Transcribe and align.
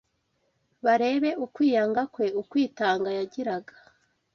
barebe 0.85 1.29
ukwiyanga 1.45 2.01
kwe, 2.13 2.27
ukwitanga 2.41 3.09
yagiraga 3.17 3.75